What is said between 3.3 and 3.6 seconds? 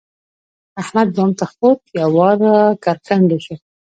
شو.